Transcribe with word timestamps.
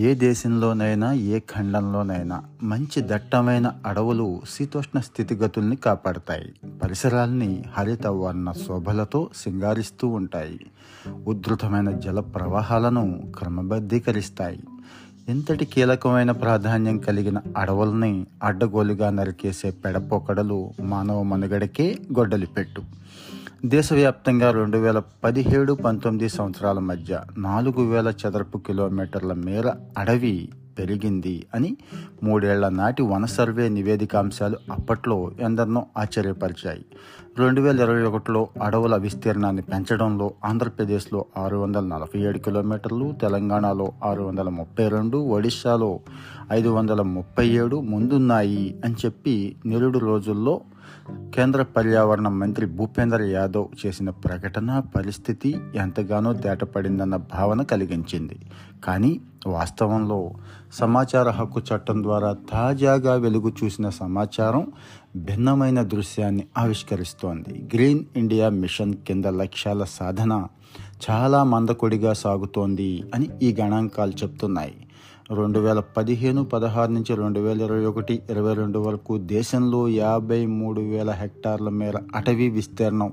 ఏ 0.00 0.14
దేశంలోనైనా 0.14 1.12
ఏ 1.12 1.38
ఖండంలోనైనా 1.38 2.42
మంచి 2.62 3.00
దట్టమైన 3.00 3.72
అడవులు 3.86 4.40
శీతోష్ణ 4.50 5.00
స్థితిగతుల్ని 5.00 5.76
కాపాడతాయి. 5.76 6.70
పరిసరాల్ని 6.82 7.64
హరిత 7.72 8.06
వర్ణ 8.06 8.52
శోభలతో 8.52 9.30
సింగారిస్తూ 9.36 10.08
ఉంటాయి. 10.08 10.60
ఉధృతమైన 11.26 11.90
జల 11.90 12.20
ప్రవాహాలను 12.20 13.32
క్రమబద్ధీకరిస్తాయి. 13.38 14.60
ఎంతటి 15.28 15.64
కీలకమైన 15.64 16.30
ప్రాధాన్యం 16.30 16.98
కలిగిన 16.98 17.40
అడవుల్ని 17.56 18.26
అడ్డగోలుగా 18.42 19.10
నరికేసే 19.10 19.70
పెడపోకడలు 19.70 20.70
మానవ 20.80 21.22
మనుగడకే 21.22 21.98
గొడ్డలి 22.18 22.46
పెట్టు 22.46 22.82
దేశవ్యాప్తంగా 23.64 24.50
రెండు 24.50 24.78
వేల 24.78 25.02
పదిహేడు 25.24 25.72
పంతొమ్మిది 25.72 26.28
సంవత్సరాల 26.28 26.78
మధ్య 26.78 27.20
నాలుగు 27.38 27.90
వేల 27.90 28.08
చదరపు 28.08 28.58
కిలోమీటర్ల 28.58 29.32
మేర 29.32 29.74
అడవి 29.98 30.48
పెరిగింది 30.78 31.46
అని 31.54 31.76
మూడేళ్ళ 32.22 32.68
నాటి 32.68 33.02
వన 33.02 33.24
సర్వే 33.24 33.68
నివేదికాంశాలు 33.68 34.56
అప్పట్లో 34.72 35.30
ఎందరినో 35.40 35.86
ఆశ్చర్యపరిచాయి. 35.98 36.84
రెండు 37.38 37.60
వేల 37.60 37.80
ఇరవై 37.80 38.02
ఒకటిలో 38.02 38.48
అడవుల 38.62 38.96
విస్తీర్ణాన్ని 38.96 39.62
పెంచడంలో 39.62 40.34
ఆంధ్రప్రదేశ్లో 40.44 41.24
ఆరు 41.38 41.56
వందల 41.56 41.84
నలభై 41.84 42.20
ఏడు 42.20 42.38
కిలోమీటర్లు 42.38 43.14
తెలంగాణలో 43.20 43.92
ఆరు 44.04 44.22
వందల 44.22 44.48
ముప్పై 44.48 44.88
రెండు 44.88 45.18
ఒడిశాలో 45.18 46.00
ఐదు 46.52 46.68
వందల 46.68 47.02
ముప్పై 47.02 47.48
ఏడు 47.48 47.80
ముందున్నాయి 47.80 48.80
అని 48.84 48.94
చెప్పి 48.94 49.56
నిరుడు 49.66 49.98
రోజుల్లో 49.98 50.60
కేంద్ర 51.34 51.62
పర్యావరణ 51.62 52.28
మంత్రి 52.28 52.66
భూపేందర్ 52.66 53.22
యాదవ్ 53.22 53.86
చేసిన 53.86 54.10
ప్రకటన 54.10 54.82
పరిస్థితి 54.96 55.56
ఎంతగానో 55.74 56.32
తేటపడిందన్న 56.32 57.16
భావన 57.16 57.62
కలిగించింది. 57.62 58.38
కానీ 58.84 59.20
వాస్తవంలో 59.46 60.32
సమాచార 60.72 61.30
హక్కు 61.30 61.60
చట్టం 61.60 62.02
ద్వారా 62.02 62.36
తాజాగా 62.52 63.14
వెలుగు 63.14 63.52
చూసిన 63.64 63.88
సమాచారం 63.88 64.66
భిన్నమైన 65.16 65.82
దృశ్యాన్ని 65.82 66.46
ఆవిష్కరిస్తోంది. 66.58 67.68
గ్రీన్ 67.74 68.04
ఇండియా 68.16 68.48
మిషన్ 68.48 68.94
కింద 68.94 69.24
లక్ష్యాల 69.24 69.84
సాధన 69.84 70.46
చాలా 71.10 71.44
మందకొడిగా 71.44 72.12
సాగుతోంది 72.12 73.04
అని 73.14 73.30
ఈ 73.42 73.56
గణాంకాలు 73.60 74.10
చెప్తున్నాయి. 74.10 74.86
రెండు 75.30 75.58
వేల 75.60 75.80
పదిహేను 75.96 76.40
పదహారు 76.44 76.90
నుంచి 76.90 77.12
రెండు 77.14 77.40
వేల 77.40 77.58
ఇరవై 77.62 77.84
ఒకటి 77.84 78.14
ఇరవై 78.30 78.54
రెండు 78.54 78.78
వరకు 78.78 79.12
దేశంలో 79.30 79.80
యాభై 79.94 80.38
మూడు 80.54 80.80
వేల 80.88 81.10
హెక్టార్ల 81.20 81.68
మేర 81.74 81.96
అటవీ 82.14 82.46
విస్తీర్ణం 82.48 83.10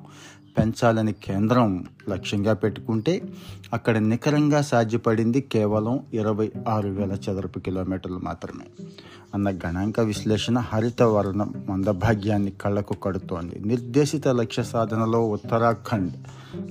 పెంచాలని 0.57 1.13
కేంద్రం 1.13 1.85
లక్ష్యంగా 2.09 2.53
పెట్టుకుంటే 2.53 3.21
అక్కడ 3.73 3.97
నికరంగా 3.97 4.61
సాధ్యపడింది 4.61 5.41
కేవలం 5.41 5.99
ఇరవై 6.13 6.51
ఆరు 6.67 6.87
వేల 6.89 7.11
చదరపు 7.11 7.59
కిలోమీటర్లు 7.59 8.17
మాత్రమే. 8.17 8.85
అన్న 9.33 9.49
గణాంక 9.49 9.99
విశ్లేషణ 9.99 10.57
హరిత 10.59 11.03
వర్ణం 11.03 11.53
మందభాగ్యాన్ని 11.69 12.51
కళ్ళకు 12.51 12.93
కడుతోంది. 12.93 13.59
నిర్దేశిత 13.65 14.27
లక్ష్య 14.27 14.63
సాధనలో 14.63 15.29
ఉత్తరాఖండ్ 15.29 16.13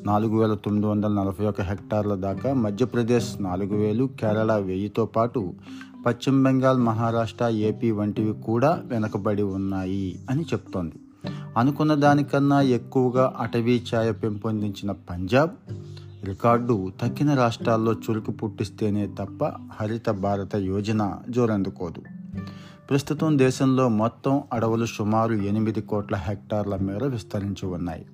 నాలుగు 0.06 0.38
వేల 0.40 0.54
తొమ్మిది 0.54 0.86
వందల 0.86 1.12
నలభై 1.12 1.46
ఒక 1.46 1.60
హెక్టార్ల 1.60 2.14
దాకా 2.14 2.52
మధ్యప్రదేశ్ 2.54 3.42
నాలుగు 3.42 3.76
వేలు 3.76 4.10
కేరళ 4.20 4.56
వెయ్యితో 4.56 5.06
పాటు 5.06 5.52
పశ్చిమ 6.06 6.44
బెంగాల్ 6.44 6.78
మహారాష్ట్ర 6.78 7.44
ఏపీ 7.44 7.90
వంటివి 7.90 8.32
కూడా 8.32 8.82
వెనకబడి 8.86 9.42
ఉన్నాయి 9.42 10.18
అని 10.30 10.42
చెప్తోంది. 10.42 10.94
అనుకున్న 11.56 11.94
దానికన్నా 11.94 12.60
ఎక్కువగా 12.60 13.34
అటవీ 13.40 13.82
ఛాయ 13.94 14.12
పెంపొందించిన 14.12 14.90
పంజాబ్ 14.92 15.50
రికార్డు 16.24 16.92
తక్కిన 17.00 17.34
రాష్ట్రాల్లో 17.34 17.92
చురుకు 17.92 18.32
పుట్టిస్తేనే 18.32 19.06
తప్ప 19.06 19.44
హరిత 19.80 20.10
భారత 20.10 20.56
యోజన 20.56 21.18
జోరందుకోదు. 21.30 22.02
ప్రస్తుతం 22.90 23.38
దేశంలో 23.38 23.88
మొత్తం 23.88 24.42
అడవులు 24.52 24.86
సుమారు 24.86 25.34
ఎనిమిది 25.34 25.80
కోట్ల 25.80 26.16
హెక్టార్ల 26.16 26.76
మేర 26.76 27.04
విస్తరించి 27.04 27.66
ఉన్నాయి. 27.66 28.06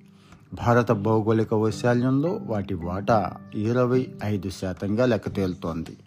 భారత 0.53 0.91
భౌగోళిక 0.91 1.53
వైశాల్యంలో 1.53 2.39
వాటి 2.45 2.73
వాటా 2.73 3.33
ఇరవై 3.55 4.07
ఐదు 4.23 4.49
శాతంగా 4.49 5.05
లెక్క 5.05 5.29
తేలుతోంది. 5.29 5.97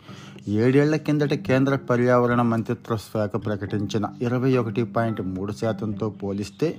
ఏడేళ్ళ 0.48 0.96
కిందట 0.96 1.34
కేంద్ర 1.34 1.76
పర్యావరణ 1.76 2.42
మంత్రిత్వ 2.42 2.96
శాఖ 2.96 3.30
ప్రకటించిన 3.30 4.08
ఇరవై 4.22 4.56
ఒకటి 4.56 4.84
పాయింట్ 4.84 5.20
మూడు 5.20 5.52
శాతంతో 5.52 6.10
పోలిస్తే 6.10 6.78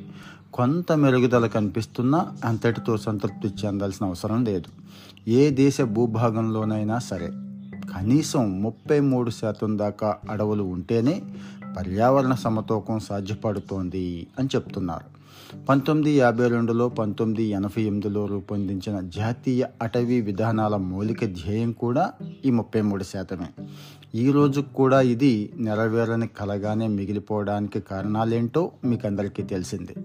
కొంత 0.54 0.92
మెరుగుదల 0.92 1.48
కనిపిస్తున్నా 1.48 2.28
అంతటితో 2.46 2.98
సంతృప్తి 2.98 3.66
చెందాల్సిన 3.66 4.06
అవసరం 4.06 4.44
లేదు. 4.44 4.70
ఏ 5.30 5.50
దేశ 5.50 5.82
భూభాగంలోనైనా 5.82 7.00
సరే 7.00 7.28
కనీసం 7.96 8.62
ముప్పై 8.62 9.00
మూడు 9.00 9.30
శాతం 9.30 9.78
దాకా 9.78 10.16
అడవులు 10.30 10.64
ఉంటేనే 10.64 11.22
పర్యావరణ 11.78 12.34
సమతూకం 12.34 13.00
సాధ్యపడుతోంది 13.00 14.28
అని 14.40 14.50
చెప్తున్నారు. 14.56 15.17
పంతొమ్మిది 15.70 16.12
యాభై 16.12 16.48
రెండులో 16.48 16.90
పంతొమ్మిది 16.90 17.44
ఎనభై 17.44 17.82
ఎనిమిదిలో 17.82 18.26
రూపొందించిన 18.26 19.00
జాతీయ 19.00 19.66
అటవీ 19.82 20.22
విధానాల 20.22 20.76
మౌలిక 20.76 21.26
ధ్యేయం 21.26 21.72
కూడా 21.72 22.12
ఈ 22.46 22.52
ముప్పై 22.52 22.82
మూడు 22.82 23.04
శాతమే. 23.04 23.64
ఈ 24.16 24.32
కూడా 24.76 25.02
ఇది 25.02 25.50
నెరవేరని 25.58 26.28
కలగానే 26.28 26.88
మిగిలిపోవడానికి 26.88 27.80
కారణాలేంటో 27.80 28.72
మీకు 28.86 29.08
అందరికీ 29.08 29.44
తెలిసిందే. 29.44 29.96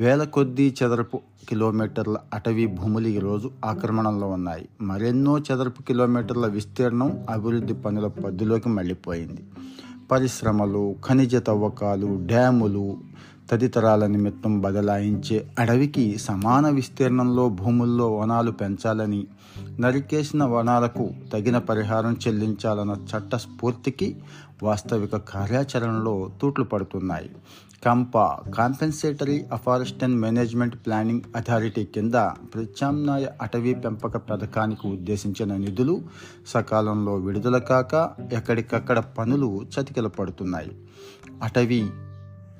వేల 0.00 0.24
కొద్దీ 0.24 0.74
చదరపు 0.84 1.20
కిలోమీటర్ల 1.48 2.16
అటవీ 2.34 2.66
భూములు 2.66 3.08
ఈరోజు 3.08 3.50
ఆక్రమణలో 3.64 4.28
ఉన్నాయి. 4.28 4.68
మరెన్నో 4.80 5.38
చదరపు 5.38 5.82
కిలోమీటర్ల 5.82 6.46
విస్తీర్ణం 6.46 7.26
అభివృద్ధి 7.30 7.74
పనుల 7.74 8.06
పద్దులోకి 8.06 8.68
మళ్ళీపోయింది. 8.68 9.40
పరిశ్రమలు 10.10 10.94
ఖనిజ 11.06 11.36
తవ్వకాలు 11.36 12.18
డ్యాములు 12.22 12.98
తదితరాల 13.50 14.06
నిమిత్తం 14.06 14.60
బదలాయించే 14.60 15.50
అడవికి 15.58 16.18
సమాన 16.18 16.68
విస్తీర్ణంలో 16.68 17.48
భూముల్లో 17.48 18.16
వనాలు 18.16 18.50
పెంచాలని 18.50 19.26
నరికేసిన 19.80 20.44
వనాలకు 20.44 21.10
తగిన 21.32 21.58
పరిహారం 21.58 22.16
చెల్లించాలన్న 22.28 22.92
చట్ట 22.92 23.36
స్ఫూర్తికి 23.36 24.16
వాస్తవిక 24.62 25.16
కార్యాచరణలో 25.16 26.30
తూట్లు 26.42 26.64
పడుతున్నాయి. 26.64 27.30
CAMPA 27.84 28.38
compensatory 28.56 29.44
afforestation 29.52 30.04
and 30.04 30.16
management 30.16 30.76
planning 30.76 31.20
authority 31.36 31.84
కింద 31.84 32.14
ప్రత్యామ్నాయ 32.54 33.26
అటవీ 33.42 33.74
పెంపక 33.74 34.16
పథకానికి 34.16 34.88
ఉద్దేశించిన 34.88 35.56
నిధులు 35.56 36.00
సకాలంలో 36.46 37.14
విడుదల 37.14 37.58
కాక 37.58 38.10
ఎక్కడికక్కడ 38.32 38.98
పనులు 38.98 39.62
చతికిల 39.62 40.06
పడుతున్నాయి 40.06 40.72
అటవీ 41.42 41.90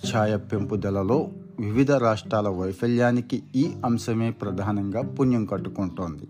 ఛాయ 0.09 0.37
పెంపుదలలో 0.37 1.29
వివిధ 1.61 1.93
రాష్ట్రాల 1.93 2.49
వైఫల్యానికి 2.49 3.43
ఈ 3.57 3.73
అంశమే 3.85 4.31
ప్రధానంగా 4.31 5.03
పుణ్యం 5.03 5.47
కట్టుకుంటోంది. 5.47 6.29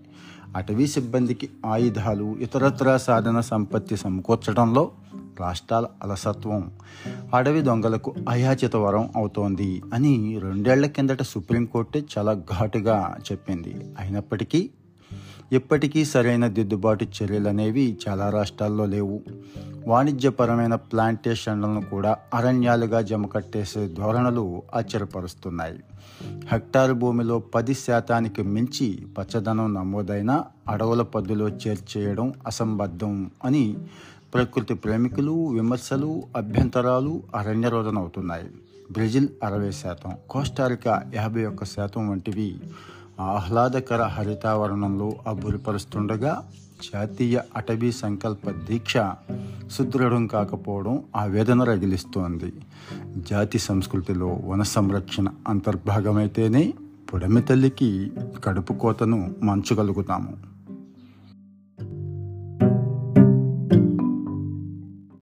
అటవీ 0.56 0.86
సిబ్బందికి 0.86 1.48
ఆయుధాలు 1.66 2.36
ఇతరత్రా 2.40 2.96
సాధన 2.96 3.40
సంపత్తి 3.40 3.96
సమకూర్చడంలో 3.96 4.90
రాష్ట్రాల 5.40 5.86
అలసత్వం 6.02 6.72
అడవి 7.34 7.62
దొంగలకు 7.62 8.14
అయాచిత 8.28 8.76
వరం 8.76 9.10
అవుతోంది 9.16 9.82
అని 9.94 10.38
రెండేళ్ళ 10.38 10.86
కిందట 10.86 11.22
సుప్రీంకోర్టు 11.22 11.98
చాలా 11.98 12.34
ఘాటుగా 12.34 13.16
చెప్పింది. 13.32 13.74
అయినప్పటికీ 13.98 14.70
ఇప్పటికీ 15.52 16.04
సరైన 16.04 16.46
దిద్దుబాటు 16.46 17.06
చర్యలనేవి 17.22 17.98
చాలా 18.08 18.30
రాష్ట్రాల్లో 18.30 18.86
లేవు. 18.86 19.20
వాణిజ్యపరమైన 19.86 20.74
ప్లాంటేషన్లను 20.74 21.80
కూడా 21.80 22.18
అరణ్యాలుగా 22.34 23.00
జమకట్టేసే 23.00 23.88
ధోరణులు 23.88 24.62
ఆశ్చర్యపరుస్తున్నాయి. 24.74 25.78
హెక్టారు 26.52 26.92
భూమిలో 26.92 27.38
పది 27.38 27.74
శాతానికి 27.74 28.42
మించి 28.42 29.06
పచ్చదనం 29.18 29.74
నమోదైన 29.74 30.44
అడవుల 30.68 31.02
పద్దులో 31.02 31.48
చేర్చేయడం 31.48 32.34
అసంబద్ధం 32.46 33.30
అని 33.44 33.78
ప్రకృతి 34.34 34.74
ప్రేమికులు 34.74 35.46
విమర్శలు 35.46 36.22
అభ్యంతరాలు 36.36 37.22
అరణ్యరోధనవుతున్నాయి. 37.34 38.48
బ్రెజిల్ 38.92 39.28
అరవై 39.44 39.70
శాతం 39.70 40.12
కోస్టారికా 40.30 41.02
యాభై 41.14 41.44
ఒక్క 41.44 41.64
శాతం 41.64 42.08
వంటివి 42.08 42.60
ఆహ్లాదకర 43.20 44.02
హరితావరణంలో 44.02 45.16
అబ్బురిపరుస్తుండగా 45.26 46.48
జాతీయ 46.92 47.40
అటవీ 47.56 47.92
సంకల్ప 47.92 48.50
దీక్ష 48.50 48.96
సుదృఢం 49.70 50.26
కాకపోవడం 50.26 51.02
ఆవేదన 51.16 51.64
రగిలిస్తోంది. 51.64 52.52
జాతి 53.16 53.58
సంస్కృతిలో 53.58 54.40
వన 54.44 54.62
సంరక్షణ 54.62 55.28
అంతర్భాగమైతేనే 55.48 56.74
పుడమి 57.14 57.42
తల్లికి 57.42 58.10
కడుపు 58.44 58.72
కోతను 58.72 59.34
మంచగలుగుతాము. 59.42 60.49